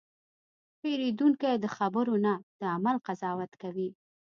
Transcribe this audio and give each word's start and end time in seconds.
پیرودونکی 0.79 1.55
د 1.59 1.65
خبرو 1.75 2.15
نه، 2.25 2.33
د 2.59 2.61
عمل 2.75 2.95
قضاوت 3.07 3.51
کوي. 3.61 3.89